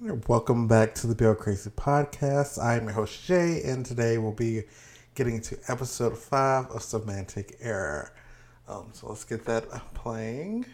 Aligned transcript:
Welcome 0.00 0.66
back 0.66 0.94
to 0.96 1.06
the 1.06 1.14
Bill 1.14 1.34
Crazy 1.34 1.70
Podcast. 1.70 2.60
I'm 2.60 2.84
your 2.84 2.92
host 2.92 3.24
Jay, 3.24 3.62
and 3.64 3.86
today 3.86 4.18
we'll 4.18 4.32
be 4.32 4.64
getting 5.14 5.40
to 5.42 5.58
episode 5.68 6.18
five 6.18 6.66
of 6.70 6.82
Semantic 6.82 7.56
Error. 7.60 8.12
Um, 8.66 8.88
so 8.92 9.08
let's 9.08 9.22
get 9.22 9.44
that 9.44 9.64
playing. 9.94 10.64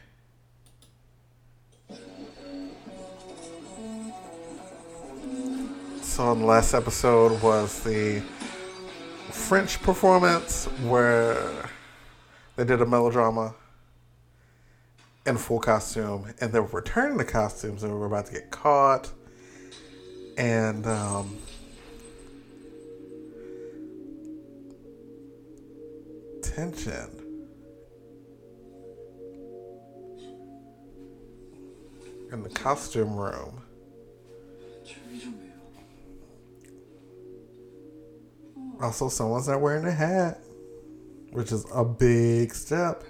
So, 6.01 6.25
on 6.25 6.39
the 6.39 6.47
last 6.47 6.73
episode 6.73 7.43
was 7.43 7.83
the 7.83 8.23
French 9.31 9.83
performance 9.83 10.67
where 10.85 11.69
they 12.57 12.65
did 12.65 12.81
a 12.81 12.87
melodrama 12.87 13.55
in 15.29 15.37
full 15.37 15.61
costume, 15.61 16.33
and 16.41 16.53
they 16.53 16.59
were 16.59 16.67
returning 16.67 17.19
the 17.19 17.25
costumes, 17.25 17.83
and 17.83 17.93
we 17.93 17.99
were 17.99 18.07
about 18.07 18.27
to 18.27 18.33
get 18.33 18.51
caught. 18.51 19.13
And 20.39 20.87
um, 20.87 21.37
tension. 26.41 27.11
In 32.33 32.43
the 32.43 32.51
costume 32.51 33.15
room. 33.15 33.63
Also, 38.81 39.09
someone's 39.09 39.49
not 39.49 39.61
wearing 39.61 39.85
a 39.85 39.91
hat, 39.91 40.41
which 41.33 41.53
is 41.53 41.67
a 41.75 41.85
big 41.85 42.55
step. 42.55 43.03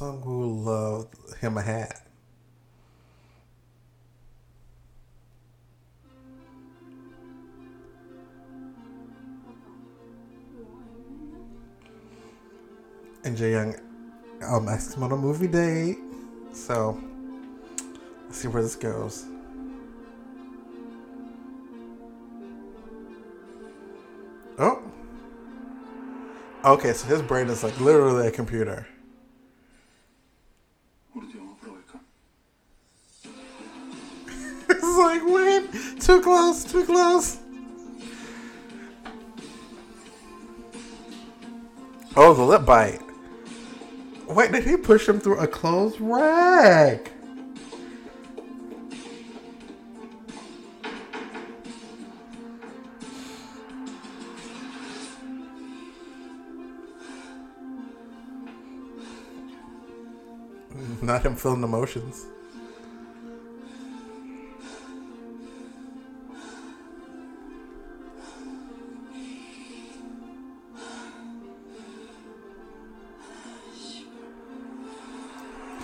Like 0.00 0.12
Sangwoo 0.12 0.64
loved 0.64 1.38
him 1.40 1.58
a 1.58 1.62
hat. 1.62 2.06
And 13.24 13.36
Jae 13.36 13.52
Young 13.52 13.74
um, 14.42 14.68
asked 14.68 14.96
him 14.96 15.02
on 15.02 15.12
a 15.12 15.16
movie 15.16 15.46
date. 15.46 15.98
So, 16.52 16.98
let's 18.24 18.38
see 18.38 18.48
where 18.48 18.62
this 18.62 18.76
goes. 18.76 19.26
Oh. 24.58 24.82
Okay, 26.64 26.92
so 26.92 27.06
his 27.06 27.22
brain 27.22 27.48
is 27.48 27.62
like 27.62 27.78
literally 27.80 28.28
a 28.28 28.30
computer. 28.30 28.86
Too 36.10 36.20
close, 36.20 36.64
too 36.64 36.84
close. 36.84 37.38
Oh, 42.16 42.34
the 42.34 42.42
lip 42.42 42.66
bite. 42.66 43.00
Wait, 44.26 44.50
did 44.50 44.64
he 44.64 44.76
push 44.76 45.08
him 45.08 45.20
through 45.20 45.38
a 45.38 45.46
closed 45.46 46.00
rack? 46.00 47.12
Not 61.00 61.24
him 61.24 61.36
feeling 61.36 61.62
emotions. 61.62 62.26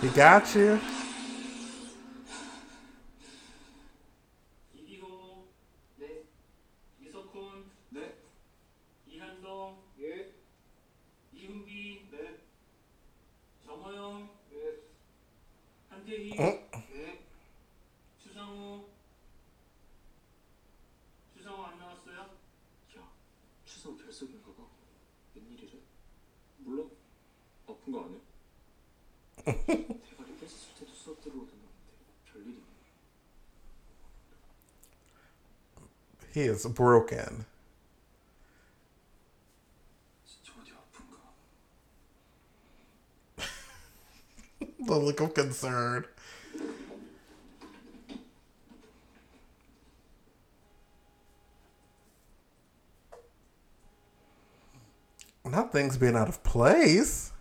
He 0.01 0.09
got 0.09 0.53
you. 0.53 0.79
is 36.57 36.65
broken. 36.65 37.45
the 44.79 44.95
look 44.95 45.19
of 45.21 45.33
concern. 45.33 46.05
Not 55.45 55.71
things 55.71 55.97
being 55.97 56.15
out 56.15 56.27
of 56.27 56.43
place. 56.43 57.31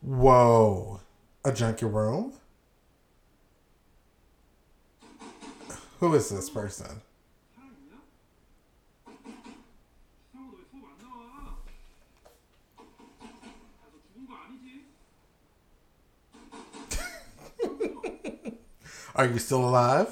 Whoa. 0.00 0.59
A 1.49 1.51
junkie 1.53 1.85
room? 1.85 2.33
Who 5.99 6.13
is 6.15 6.29
this 6.29 6.49
person? 6.49 7.01
추상우 10.33 10.51
너왜 10.51 10.63
수업 10.69 10.83
안 10.89 10.97
나와? 10.97 11.55
가서 13.81 13.95
죽은 14.07 14.27
거 14.27 14.35
아니지? 14.35 14.85
Are 19.17 19.27
you 19.27 19.37
still 19.37 19.63
alive? 19.63 20.11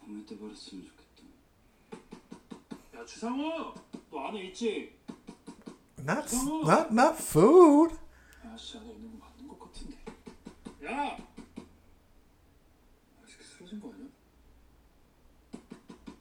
범을 0.00 0.26
때 0.26 0.38
버렸으면 0.38 0.86
좋겠다. 0.86 1.24
야 2.96 3.04
추상우 3.04 3.74
너 4.10 4.28
안에 4.28 4.44
있지? 4.48 4.93
Not 6.04 6.34
not 6.64 6.92
not 6.92 7.16
food. 7.22 7.98
아저씨 8.44 8.78
안에 8.78 8.90
있는 8.92 9.18
거 9.18 9.26
맞는 9.26 9.48
것 9.48 9.58
같은데. 9.60 9.96
야 10.84 11.16
아저씨 13.22 13.42
쓰러진 13.42 13.80
거 13.80 13.92
아니야? 13.92 14.08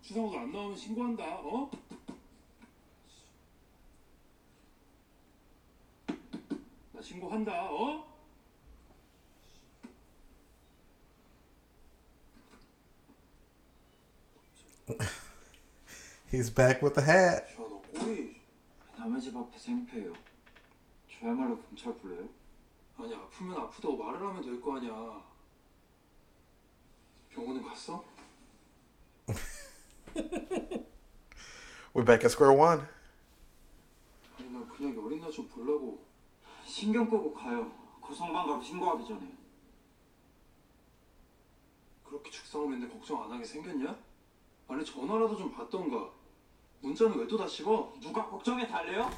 추상우 0.01 0.31
너안 0.33 0.51
나오면 0.51 0.77
신고한다 0.77 1.23
어? 1.23 1.71
나 6.93 7.01
신고한다 7.01 7.51
어? 7.71 8.05
He's 16.31 16.49
back 16.49 16.81
with 16.81 16.95
the 16.95 17.01
hat. 17.03 17.47
저너 17.55 17.81
꼬리 17.99 18.32
남의 19.04 19.20
집 19.20 19.36
앞에서 19.36 19.70
행패해요. 19.70 20.14
저야말로 21.12 21.60
경찰 21.60 21.94
불러요? 21.98 22.26
아니 22.96 23.14
아프면 23.14 23.58
아프다고 23.60 23.98
말을 23.98 24.26
하면 24.28 24.42
될 24.42 24.58
거 24.62 24.76
아니야. 24.78 25.22
병원에 27.28 27.60
갔어? 27.60 28.02
We're 31.92 32.06
back 32.06 32.24
at 32.24 32.32
square 32.32 32.56
one. 32.58 32.80
아니 34.38 34.48
난 34.50 34.66
그냥 34.68 34.96
열이나 34.96 35.30
좀 35.30 35.46
보려고 35.48 36.02
신경 36.64 37.10
끄고 37.10 37.34
가요. 37.34 37.70
고성방 38.00 38.46
가면 38.46 38.62
신고하기 38.62 39.06
전에. 39.06 39.36
그렇게 42.04 42.30
죽상을 42.30 42.72
했는데 42.72 42.90
걱정 42.94 43.22
안 43.22 43.32
하게 43.32 43.44
생겼냐? 43.44 43.98
아니 44.68 44.82
전화라도 44.82 45.36
좀 45.36 45.52
받던가. 45.52 46.10
문자는 46.84 47.18
왜또다 47.18 47.48
씹어? 47.48 47.94
누가 47.98 48.26
걱정해 48.28 48.68
달래요? 48.68 49.10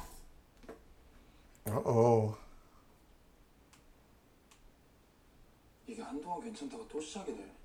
Uh 1.67 1.81
oh. 1.85 2.33
이게 5.85 6.01
한동안 6.01 6.39
괜찮다가 6.41 6.87
또 6.87 7.01
시작이네. 7.01 7.55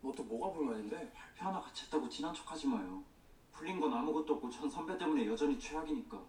너 0.00 0.12
또 0.12 0.22
뭐가 0.24 0.54
불만인데? 0.54 1.12
발표 1.12 1.44
하나 1.46 1.60
같이 1.60 1.84
했다고 1.84 2.08
친한 2.08 2.32
척 2.34 2.50
하지 2.50 2.66
마요. 2.66 3.04
풀린 3.52 3.78
건 3.78 3.92
아무것도 3.92 4.34
없고 4.36 4.50
전 4.50 4.70
선배 4.70 4.96
때문에 4.96 5.26
여전히 5.26 5.58
최악이니까. 5.60 6.22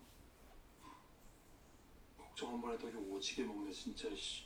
걱정 2.17 2.49
한 2.53 2.61
번 2.61 2.73
해도 2.73 2.89
이게 2.89 2.97
오지게 2.97 3.43
먹네 3.45 3.71
진짜 3.71 4.13
씨. 4.13 4.43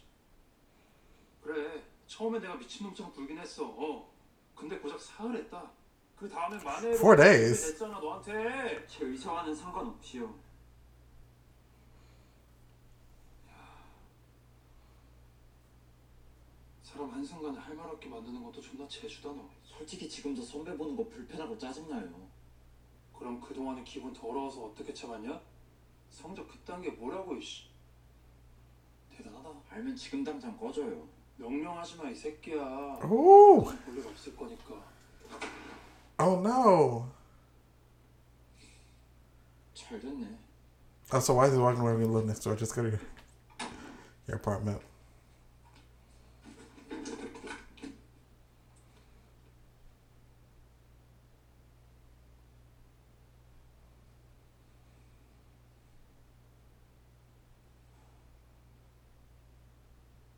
그래 1.41 1.83
처음에 2.05 2.37
내가 2.39 2.55
미친놈처럼 2.57 3.11
굴긴 3.11 3.39
했어. 3.39 3.67
어. 3.67 4.11
근데 4.55 4.77
고작 4.77 4.99
사흘 5.01 5.35
했다. 5.35 5.71
그 6.19 6.27
다음에 6.27 6.61
만에 6.63 6.89
Four 6.95 7.15
days. 7.15 7.71
냈잖아 7.71 7.99
너한테. 7.99 8.85
제 8.87 9.05
의사와는 9.05 9.55
상관없이요. 9.55 10.33
사람 16.83 17.09
한순간에 17.11 17.57
할 17.59 17.75
말 17.75 17.87
없게 17.89 18.09
만드는 18.09 18.43
것도 18.43 18.59
존나 18.61 18.87
재주다 18.87 19.29
너. 19.29 19.47
솔직히 19.63 20.09
지금도 20.09 20.41
선배 20.41 20.75
보는 20.75 20.95
거 20.95 21.07
불편하고 21.07 21.57
짜증나요. 21.57 22.09
그럼 23.17 23.39
그동안에 23.39 23.83
기분 23.83 24.11
더러워서 24.13 24.65
어떻게 24.65 24.93
참았냐? 24.93 25.39
성적 26.09 26.47
그딴 26.47 26.81
게 26.81 26.89
뭐라고 26.91 27.35
이씨. 27.35 27.67
대단하다. 29.15 29.49
알면 29.69 29.95
지금 29.95 30.23
당장 30.23 30.57
꺼져요. 30.57 31.07
명령하지 31.37 31.95
마 31.97 32.09
이 32.09 32.15
새끼야. 32.15 32.99
Ooh. 33.05 33.63
볼일 33.85 34.07
없을 34.07 34.35
거니까. 34.35 34.83
Oh 36.18 36.40
no. 36.40 37.06
잘 39.74 40.00
됐네. 40.00 40.38
Oh, 41.12 41.20
so 41.20 41.34
why 41.34 41.46
is 41.46 41.52
he 41.52 41.58
walking 41.58 41.80
around 41.82 41.98
when 41.98 42.06
you 42.08 42.12
live 42.12 42.26
next 42.26 42.40
door? 42.40 42.56
Just 42.56 42.74
go 42.74 42.82
to 42.82 42.88
your, 42.88 43.00
your 44.26 44.36
apartment. 44.36 44.80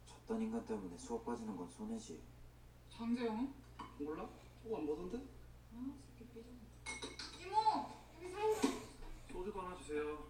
저딴 0.06 0.42
인간 0.42 0.66
때문에 0.66 0.96
수업 0.98 1.24
빠지는 1.24 1.56
건 1.56 1.68
손해지. 1.70 2.20
장재영은? 2.90 3.52
몰라? 4.00 4.28
또 4.64 4.76
안 4.76 4.86
보던데? 4.86 5.22
아, 5.73 5.93
새끼 6.17 6.25
삐져. 6.33 6.49
이모! 7.39 7.55
여기 8.21 8.33
사오라. 8.33 8.61
소주도 9.31 9.61
하나 9.61 9.77
주세요. 9.77 10.23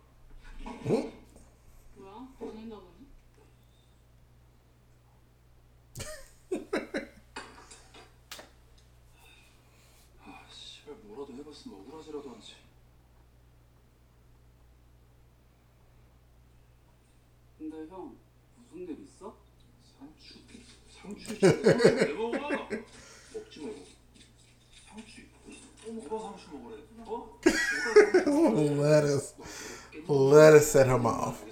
뭐야? 1.96 2.28
보낸다 2.40 2.76
보니? 2.80 3.08
아 10.24 10.46
씨발 10.52 10.96
뭐라도 11.04 11.34
해봤으면 11.34 11.80
억울하지라도 11.80 12.30
하지. 12.32 12.56
근데 17.58 17.88
형 17.88 18.16
무슨 18.58 18.78
일 18.80 19.00
있어? 19.04 19.36
상추 19.98 20.40
상추 20.90 21.36
just 30.62 30.74
set 30.74 30.86
him 30.86 31.08
off. 31.08 31.51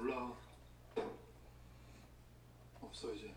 몰라. 0.00 0.32
없어 2.80 3.12
이제. 3.12 3.34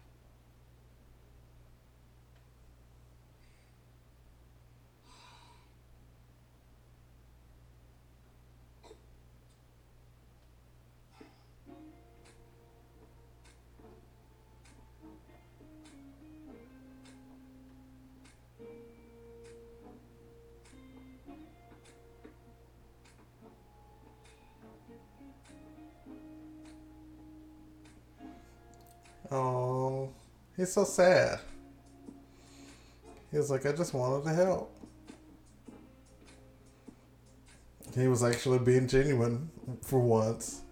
Oh, 29.33 30.11
he's 30.57 30.73
so 30.73 30.85
sad. 30.85 31.41
He 33.31 33.37
was 33.37 33.51
like, 33.51 33.67
I 33.67 33.73
just 33.73 33.93
wanted 33.93 34.25
to 34.25 34.35
help. 34.35 34.75
He 37.95 38.09
was 38.09 38.23
actually 38.23 38.59
being 38.61 38.87
genuine 38.87 39.51
for 39.83 39.99
once. 40.01 40.63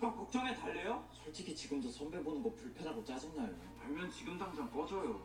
누가 0.00 0.14
걱정해 0.14 0.54
달래요? 0.54 0.83
솔직히 1.35 1.53
지금도 1.53 1.91
선배 1.91 2.17
보는 2.23 2.41
거 2.41 2.49
불편하고 2.53 3.03
짜증나요. 3.03 3.53
알면 3.81 4.09
지금 4.09 4.39
당장 4.39 4.71
꺼져요. 4.71 5.21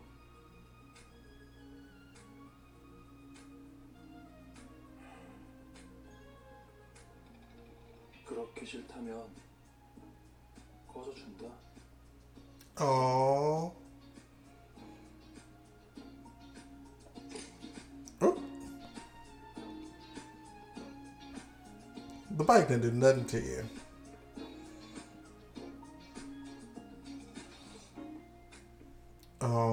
그렇게 8.25 8.67
싫다면 8.67 9.25
꺼져준다. 10.88 11.47
Oh. 12.81 13.73
Oh. 18.21 18.43
The 22.37 22.45
bike 22.45 22.67
didn't 22.67 22.83
do 22.83 22.90
nothing 22.90 23.26
to 23.29 23.38
you. 23.38 23.80
Oh. 29.43 29.70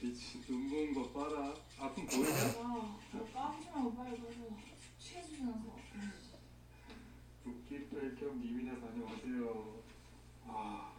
미친 0.00 0.42
눈 0.42 0.68
부은 0.68 0.94
거 0.94 1.12
봐라. 1.12 1.54
아픔 1.78 2.04
보이냐? 2.04 2.28
아, 2.58 2.98
너 3.12 3.24
까부지마 3.32 3.94
빨리 3.94 4.20
가서 4.20 4.56
취해지면서. 4.98 5.76
붓기 7.44 7.88
뺄겸 7.88 8.40
님이나 8.40 8.80
다녀오세요. 8.80 9.82
아. 10.46 10.92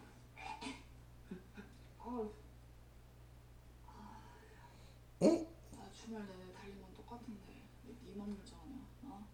응? 5.21 5.47
나 5.71 5.91
주말 5.91 6.25
내내 6.25 6.53
달린 6.53 6.81
건 6.81 6.93
똑같은데 6.95 7.63
왜 7.85 7.95
니만 8.05 8.29
물잖아. 8.29 8.61
어? 9.03 9.27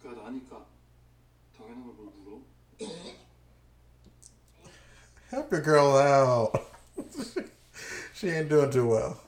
그가 0.00 0.22
나니까 0.22 0.66
당연한 1.56 1.84
걸 1.86 1.94
뭘 1.96 2.14
물어? 2.18 2.40
Help 5.32 5.50
your 5.52 5.64
girl 5.64 5.96
out. 5.96 6.63
She 8.24 8.30
ain't 8.30 8.48
doing 8.48 8.70
too 8.70 8.88
well. 8.88 9.23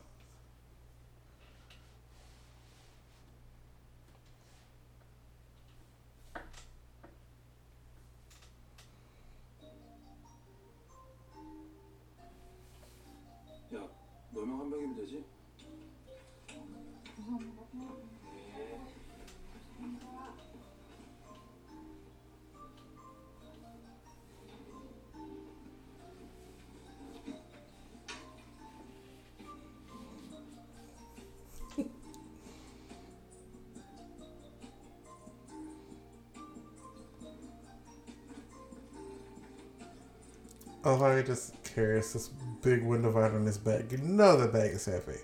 Oh, 40.88 41.16
he 41.16 41.22
just 41.24 41.60
carries 41.64 42.12
this 42.12 42.28
big 42.62 42.84
window 42.84 43.08
divider 43.08 43.34
on 43.34 43.44
his 43.44 43.58
back. 43.58 43.90
You 43.90 43.98
know 43.98 44.36
the 44.36 44.46
bag 44.46 44.70
is 44.70 44.84
heavy. 44.84 45.18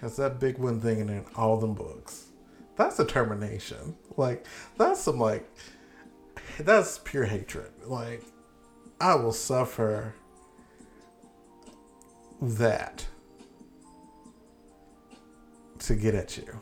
Has 0.00 0.16
that 0.16 0.40
big 0.40 0.56
one 0.56 0.80
thing 0.80 1.00
in 1.00 1.10
it, 1.10 1.26
all 1.36 1.58
them 1.58 1.74
books. 1.74 2.28
That's 2.76 2.96
determination. 2.96 3.96
Like, 4.16 4.46
that's 4.78 5.00
some, 5.00 5.18
like, 5.18 5.46
that's 6.58 7.00
pure 7.04 7.24
hatred. 7.24 7.70
Like, 7.84 8.24
I 8.98 9.16
will 9.16 9.30
suffer 9.30 10.14
that 12.40 13.06
to 15.80 15.94
get 15.94 16.14
at 16.14 16.38
you. 16.38 16.60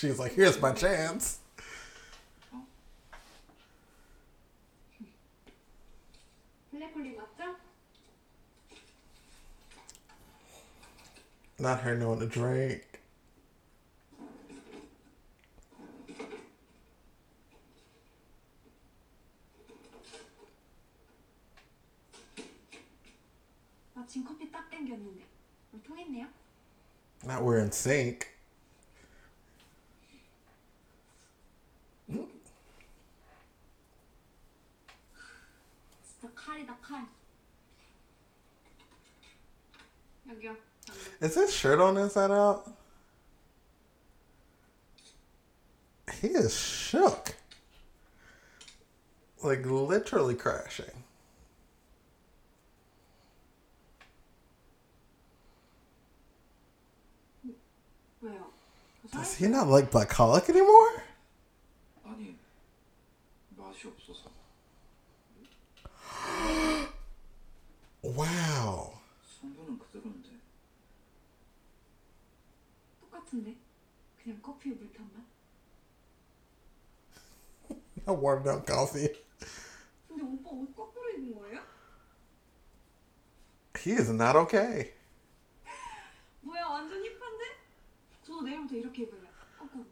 She's 0.00 0.18
like, 0.18 0.32
here's 0.32 0.58
my 0.62 0.72
chance. 0.72 1.40
Not 11.58 11.80
her 11.80 11.94
knowing 11.98 12.20
to 12.20 12.26
drink. 12.26 12.82
Not 27.26 27.44
we're 27.44 27.58
in 27.58 27.70
sync. 27.70 28.39
진짜 36.59 36.59
칼이다 36.59 36.77
칼 36.81 37.07
여기요 40.27 40.51
여기. 40.51 40.99
Is 41.21 41.35
his 41.35 41.53
shirt 41.53 41.79
on 41.81 41.97
inside 41.97 42.31
out? 42.31 42.65
He 46.21 46.27
is 46.29 46.53
shook. 46.55 47.35
Like 49.43 49.65
literally 49.65 50.35
crashing. 50.35 51.03
왜요? 58.21 58.51
Does 59.11 59.35
he 59.35 59.47
not 59.47 59.67
like 59.67 59.91
black 59.91 60.09
colic 60.09 60.49
anymore? 60.49 61.03
아니, 62.05 62.37
맛이 63.55 63.87
없어서. 63.87 64.29
같은데? 73.29 73.55
그냥 74.21 74.41
커피에 74.41 74.73
물탄 74.73 75.09
맛? 75.13 75.23
I 78.07 78.13
watered 78.15 78.43
down 78.43 78.63
coffee. 78.65 79.09
근데 80.07 80.23
오빠 80.23 80.49
옷 80.51 80.75
거꾸로 80.75 81.09
입은 81.11 81.35
거예요? 81.35 81.61
He 83.77 83.93
is 83.93 84.09
not 84.09 84.35
okay. 84.37 84.93
뭐야 86.41 86.65
완전 86.67 87.03
힙한데? 87.03 87.43
저도 88.23 88.41
내일부터 88.43 88.75
이렇게 88.75 89.03
입을래 89.03 89.27
거꾸로 89.57 89.85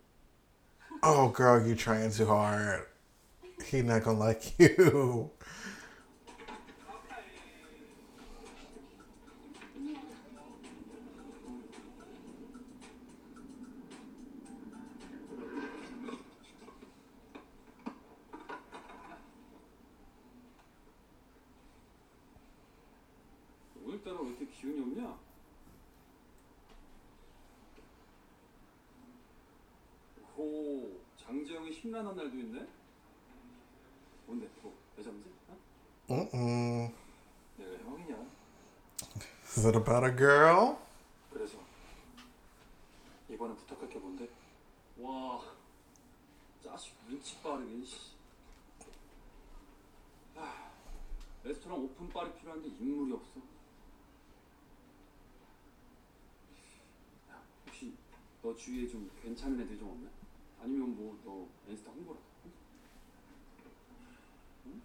Oh, 1.05 1.33
girl, 1.35 1.59
you 1.59 1.75
trying 1.75 2.11
too 2.11 2.25
hard. 2.25 2.87
He 3.65 3.81
not 3.81 4.03
gonna 4.03 4.17
like 4.17 4.53
you. 4.57 5.31
오, 31.28 31.30
장재영이 31.30 31.70
심란한 31.72 32.16
날도 32.16 32.34
있네? 32.38 32.66
뭔데, 34.26 34.48
뭐, 34.62 34.74
여자문제? 34.96 35.28
어? 35.48 35.58
Mm-mm. 36.08 36.94
내가 37.58 37.84
형이냐? 37.84 38.26
Is 39.44 39.66
it 39.66 39.76
about 39.76 40.06
a 40.06 40.16
girl? 40.16 40.78
그래서 41.30 41.58
이번엔 43.28 43.56
부탁할 43.56 43.90
게 43.90 43.98
뭔데? 43.98 44.30
와, 44.98 45.42
자식 46.64 46.94
눈치 47.06 47.38
빠르게, 47.42 47.84
씨. 47.84 48.12
아, 50.34 50.70
레스토랑 51.44 51.78
오픈빨이 51.78 52.38
필요한데 52.38 52.68
인물이 52.68 53.12
없어. 53.12 53.38
야, 57.30 57.42
혹시 57.66 57.92
너 58.42 58.54
주위에 58.56 58.88
좀 58.88 59.10
괜찮은 59.22 59.60
애들 59.60 59.78
좀 59.78 59.90
없나? 59.90 60.17
아니면 60.60 60.94
뭐너 60.96 61.46
인스타 61.68 61.90
홍보라도? 61.90 62.22
응? 64.66 64.82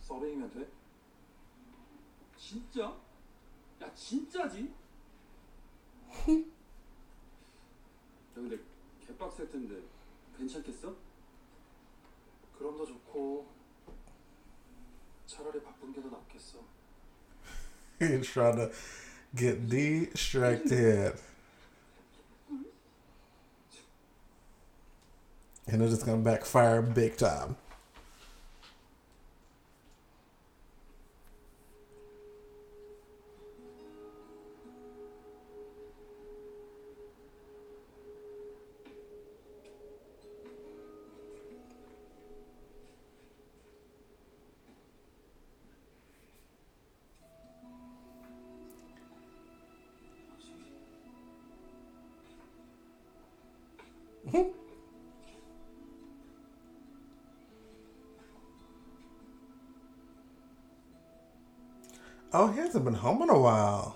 서빙이면 0.00 0.50
돼? 0.52 0.68
진짜? 2.38 2.96
야 3.82 3.94
진짜지? 3.94 4.64
야 6.10 6.24
근데 8.34 8.58
개빡셀 9.06 9.50
텐데 9.50 9.82
괜찮겠어? 10.38 10.94
그럼 12.58 12.76
더 12.78 12.86
좋고 12.86 13.46
차라리 15.26 15.62
바쁜 15.62 15.92
게 15.92 16.00
더 16.00 16.08
낫겠어 16.08 16.58
He's 18.00 18.26
trying 18.26 18.56
to 18.56 18.70
get 19.36 19.68
distracted. 19.68 21.14
and 25.66 25.82
it's 25.82 25.92
just 25.92 26.06
gonna 26.06 26.22
backfire 26.22 26.82
big 26.82 27.16
time. 27.16 27.56
Hmm. 54.30 54.61
Oh, 62.34 62.46
he 62.50 62.60
hasn't 62.60 62.84
been 62.84 62.94
home 62.94 63.20
in 63.22 63.28
a 63.28 63.38
while. 63.38 63.94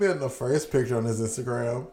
been 0.00 0.18
the 0.18 0.30
first 0.30 0.72
picture 0.72 0.96
on 0.96 1.04
his 1.04 1.20
Instagram. 1.20 1.86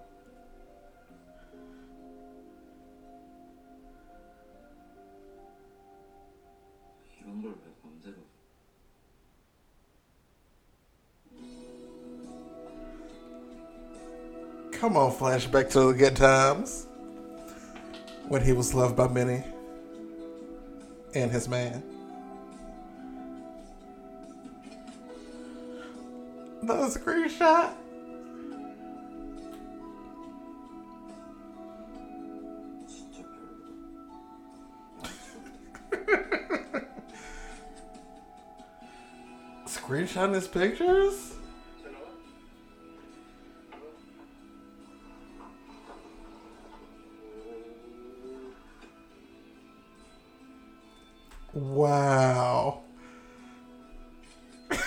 Come 14.71 14.95
on, 14.95 15.11
flashback 15.11 15.69
to 15.71 15.91
the 15.91 15.93
good 15.93 16.15
times 16.15 16.87
when 18.29 18.41
he 18.41 18.53
was 18.53 18.73
loved 18.73 18.95
by 18.95 19.09
many 19.09 19.43
and 21.13 21.29
his 21.29 21.49
man. 21.49 21.83
That 26.63 26.77
was 26.77 26.95
a 26.95 26.99
screenshot. 26.99 27.73
Screenshotting 39.87 40.33
his 40.33 40.49
pictures? 40.49 41.35
Wow. 51.53 52.81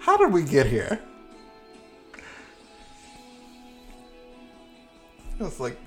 How 0.00 0.16
did 0.16 0.32
we 0.32 0.42
get 0.42 0.66
here? 0.66 1.00
It's 5.38 5.60
like 5.60 5.78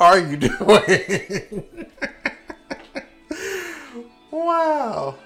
Are 0.00 0.18
you 0.18 0.36
doing? 0.36 1.86
wow. 4.30 5.16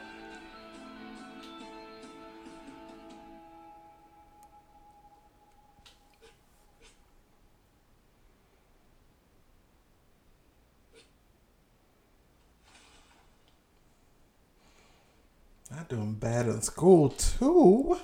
I'm 15.75 15.85
doing 15.89 16.15
bad 16.15 16.47
in 16.47 16.61
school 16.63 17.09
too. 17.11 17.99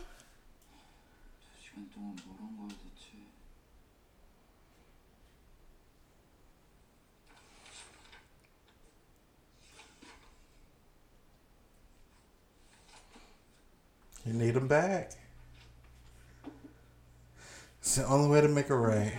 the 17.97 18.05
only 18.07 18.29
way 18.29 18.41
to 18.41 18.47
make 18.47 18.69
it 18.69 18.73
right. 18.75 19.13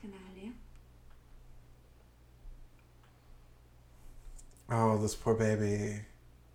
제가 0.00 0.08
나갈래요? 0.08 0.52
Oh, 4.70 4.98
this 4.98 5.14
poor 5.14 5.36
baby. 5.36 6.04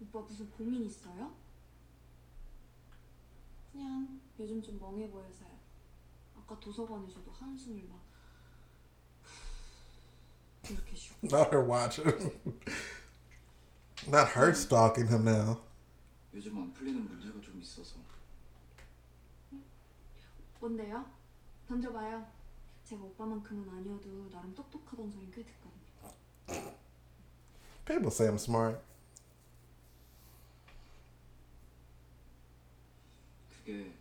오빠 0.02 0.20
무슨 0.22 0.50
고민 0.52 0.86
있어요? 0.86 1.32
그냥 3.72 4.20
요즘 4.40 4.62
좀 4.62 4.80
멍해 4.80 5.10
보여서요. 5.10 5.50
아까 6.38 6.60
도서관에서도 6.60 7.32
한숨을 7.32 7.88
막 7.88 8.02
이렇게 10.70 10.96
쉬고 10.96 11.16
Not 11.24 11.50
her 11.54 11.64
watching. 11.64 12.32
Not 14.08 14.30
her 14.36 14.52
stalking 14.52 15.10
him 15.10 15.24
now. 15.28 15.62
요즘 16.34 16.58
안 16.58 16.72
풀리는 16.74 17.04
문제가 17.08 17.40
좀 17.42 17.60
있어서 17.62 17.96
뭔데요? 20.60 21.06
던져봐요. 21.72 22.26
제가 22.86 23.04
오빠만큼은 23.04 23.70
아니어도 23.70 24.30
나름 24.32 24.54
똑똑하던 24.56 25.12
소리 25.12 25.30
꽤 25.32 25.44
듣거든요. 25.44 26.72
People 27.86 28.08
say 28.08 28.30
I'm 28.32 28.36
smart. 28.36 28.80
그게 33.50 33.92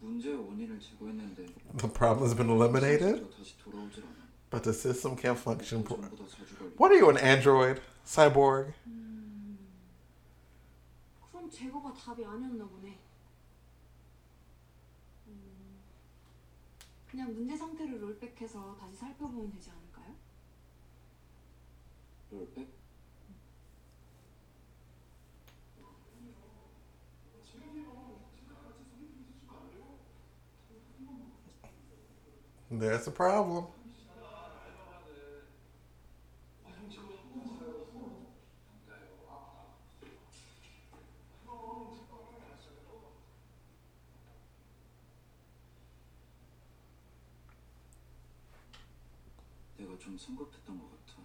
문제의 0.00 0.36
원인을 0.36 0.80
제거했는데 0.80 1.46
The 1.78 1.92
problem 1.92 2.24
has 2.24 2.34
been 2.34 2.50
eliminated, 2.50 3.18
상태가 3.20 3.36
다시 3.36 3.58
돌아오질 3.58 4.04
않아. 4.04 4.22
but 4.50 4.62
the 4.64 4.74
system 4.74 5.16
can't 5.16 5.38
function. 5.38 5.84
pro- 5.84 6.00
전보다 6.00 6.26
자주 6.28 6.56
걸려. 6.56 6.70
What 6.80 6.92
are 6.92 6.98
you, 7.00 7.10
an 7.10 7.18
android? 7.18 7.80
Cyborg? 8.04 8.72
그럼 11.30 11.50
제거가 11.50 11.92
답이 11.92 12.24
아니었나 12.24 12.64
보네. 12.66 12.98
그냥 17.17 17.33
문제 17.33 17.57
상태를 17.57 17.99
롤백해서 17.99 18.77
다시 18.79 18.95
살펴보면 18.95 19.49
되지 19.49 19.71
않을까요? 19.71 20.15
롤백? 22.29 22.69
There's 32.69 33.05
the 33.05 33.11
problem. 33.11 33.76
좀 50.16 50.16
성급했던 50.18 50.78
것 50.78 50.84
같아. 50.90 51.22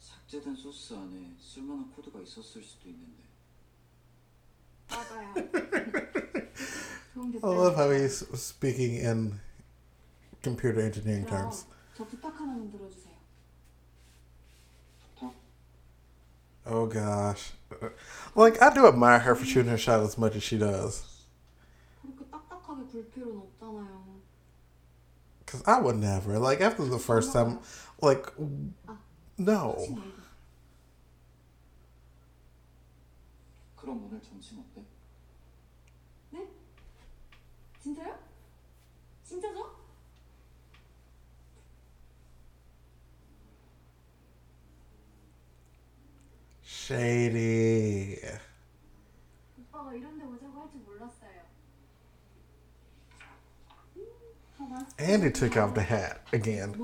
삭제된 0.00 0.54
소스 0.56 0.94
안에 0.94 1.34
쓸만한 1.40 1.90
코드가 1.92 2.20
있었을 2.20 2.62
수도 2.62 2.88
있는데 2.88 3.22
맞아요. 4.88 5.34
도움 7.14 7.32
I 7.42 7.50
love 7.50 7.74
how 7.76 7.88
됐어요. 7.88 7.92
he's 7.92 8.22
speaking 8.34 8.96
in 9.06 9.40
computer 10.42 10.80
engineering 10.82 11.24
그럼 11.26 11.42
terms. 11.50 11.66
저 11.96 12.04
부탁 12.06 12.34
하나만 12.40 12.70
들어주세요. 12.70 13.14
부탁? 15.14 15.34
Oh 16.66 16.86
gosh. 16.88 17.52
Like, 18.36 18.60
I 18.62 18.70
do 18.72 18.86
admire 18.86 19.20
her 19.20 19.34
for 19.34 19.44
shooting 19.46 19.68
her 19.70 19.78
shot 19.78 20.00
as 20.04 20.18
much 20.18 20.36
as 20.36 20.42
she 20.44 20.58
does. 20.58 21.04
그렇게 22.02 22.24
딱딱하게 22.30 22.84
굴 22.90 23.10
필요는 23.10 23.38
없잖아요. 23.38 24.15
Because 25.46 25.62
I 25.66 25.80
would 25.80 25.96
never. 25.96 26.38
Like, 26.38 26.60
after 26.60 26.84
the 26.84 26.98
first 26.98 27.32
time, 27.32 27.60
like, 28.00 28.26
no. 29.38 29.74
혹시 29.78 29.90
말고. 29.94 30.22
그럼 33.76 34.04
오늘 34.04 34.20
점심 34.22 34.60
어때? 34.60 34.84
네? 36.30 36.48
진짜요? 37.82 38.16
진짜 39.24 39.52
줘? 39.52 39.70
Shady. 46.92 48.18
오빠가 49.58 49.94
이런 49.94 50.18
데 50.18 50.24
오자고 50.24 50.60
할 50.60 50.70
줄 50.70 50.80
몰랐어요. 50.80 51.42
And 54.99 55.23
he 55.23 55.31
took 55.31 55.57
off 55.57 55.73
the 55.73 55.81
hat 55.81 56.21
again. 56.33 56.75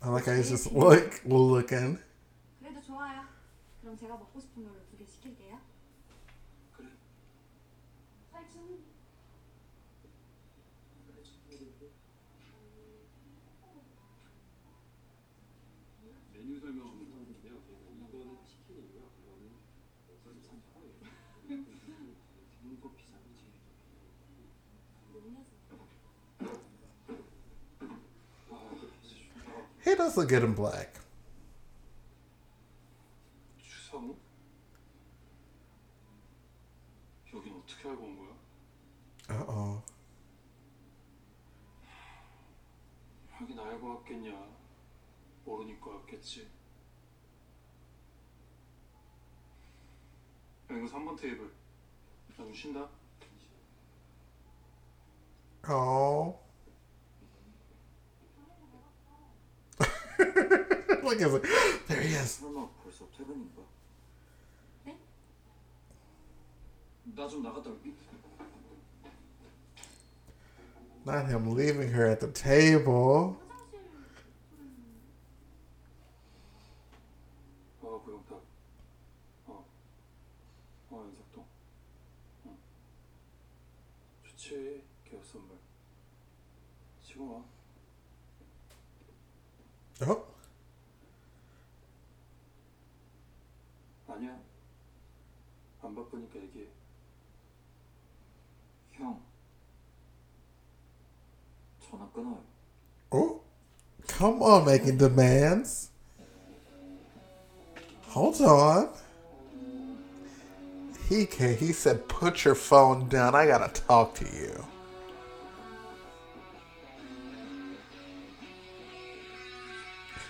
I 0.00 0.08
like 0.10 0.26
how 0.26 0.32
he's 0.32 0.50
just 0.50 0.72
look 0.72 1.20
looking. 1.24 1.98
He 29.88 29.94
does 29.94 30.18
look 30.18 30.28
good 30.28 30.44
in 30.44 30.54
black. 30.54 31.00
추상우? 33.58 34.14
여긴 37.32 37.54
어떻게 37.56 37.88
알고 37.88 38.04
온 38.04 38.18
거야? 38.18 38.28
하긴 43.30 43.58
알고 43.58 43.88
왔겠냐 43.88 44.30
모르니까 45.46 45.90
왔겠지 45.90 46.42
야 50.70 50.76
이거 50.76 50.84
3번 50.86 51.18
테이블 51.18 51.50
나좀 52.28 52.52
쉰다 52.52 52.90
Oh. 55.70 56.47
like, 61.08 61.20
like, 61.20 61.42
there 61.88 62.00
he 62.00 62.14
is. 62.14 62.42
Not 71.06 71.26
him 71.26 71.54
leaving 71.54 71.90
her 71.90 72.06
at 72.06 72.20
the 72.20 72.28
table. 72.28 73.40
Oh. 90.00 90.27
Oh, 103.12 103.40
Come 104.06 104.42
on, 104.42 104.64
making 104.66 104.96
demands. 104.98 105.90
Hold 108.08 108.40
on. 108.40 108.88
He 111.08 111.24
came. 111.24 111.56
he 111.56 111.72
said, 111.72 112.08
put 112.08 112.44
your 112.44 112.54
phone 112.54 113.08
down. 113.08 113.34
I 113.34 113.46
gotta 113.46 113.72
talk 113.80 114.14
to 114.16 114.24
you. 114.24 114.64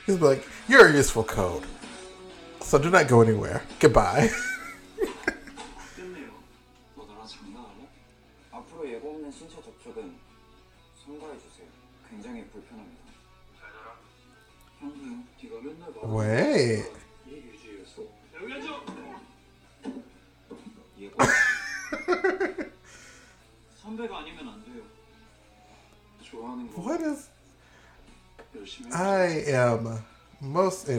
He's 0.06 0.20
like, 0.20 0.46
you're 0.68 0.88
a 0.88 0.92
useful 0.92 1.24
code. 1.24 1.64
So 2.60 2.78
do 2.78 2.90
not 2.90 3.08
go 3.08 3.22
anywhere. 3.22 3.62
Goodbye. 3.78 4.30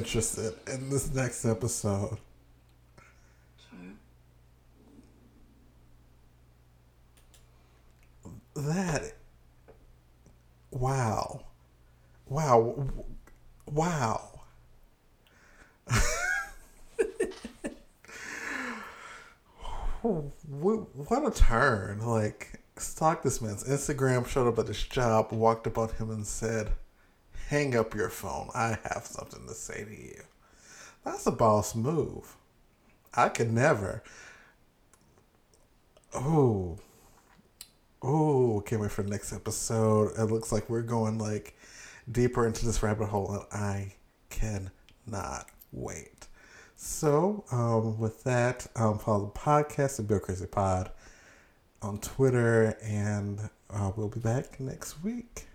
interested 0.10 0.56
in 0.66 0.90
this 0.90 1.14
next 1.14 1.46
episode. 1.46 2.18
That. 8.56 9.14
Wow. 10.72 11.46
Wow. 12.26 12.88
Wow. 13.68 14.42
What 20.02 21.28
a 21.28 21.32
turn. 21.32 22.00
Like, 22.02 22.60
stalked 22.78 23.24
this 23.24 23.42
man's 23.42 23.64
Instagram, 23.64 24.26
showed 24.28 24.48
up 24.48 24.58
at 24.58 24.68
his 24.68 24.82
job, 24.82 25.32
walked 25.32 25.68
up 25.68 25.78
on 25.78 25.90
him 25.90 26.10
and 26.10 26.26
said, 26.26 26.72
Hang 27.50 27.76
up 27.76 27.96
your 27.96 28.10
phone. 28.10 28.52
I 28.54 28.78
have 28.84 29.08
something 29.08 29.48
to 29.48 29.56
say 29.56 29.84
to 29.84 29.90
you. 29.90 30.22
That's 31.04 31.26
a 31.26 31.32
boss 31.32 31.74
move. 31.74 32.36
I 33.16 33.30
could 33.30 33.52
never. 33.52 34.04
Oh. 36.14 36.78
Oh, 38.04 38.62
can't 38.68 38.84
wait 38.84 38.92
for 38.92 39.02
the 39.02 39.10
next 39.10 39.34
episode. 39.34 40.12
It 40.16 40.26
looks 40.26 40.52
like 40.52 40.70
we're 40.70 40.84
going 40.84 41.18
like 41.18 41.58
deeper 42.12 42.46
into 42.46 42.68
this 42.68 42.84
rabbit 42.84 43.08
hole, 43.08 43.48
and 43.52 43.64
I 43.64 43.96
cannot 44.30 45.48
wait. 45.72 46.28
So, 46.76 47.46
um, 47.52 47.98
with 47.98 48.24
that, 48.26 48.68
um, 48.76 49.00
follow 49.00 49.26
the 49.34 49.40
podcast 49.40 50.00
at 50.00 50.08
Bill 50.08 50.20
Crazy 50.20 50.46
Pod 50.46 50.92
on 51.82 51.98
Twitter, 51.98 52.78
and 52.84 53.50
uh, 53.72 53.92
we'll 53.96 54.08
be 54.08 54.20
back 54.20 54.60
next 54.60 55.04
week. 55.04 55.49